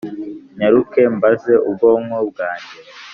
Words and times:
Nyaruke 0.57 1.01
mbaze 1.15 1.53
ubwonko 1.67 2.19
bwange 2.29 2.77